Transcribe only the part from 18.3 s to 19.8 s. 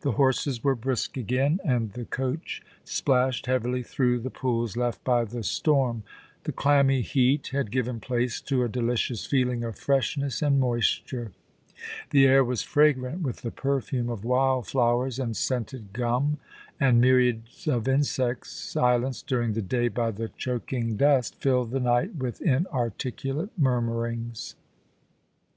silenced during the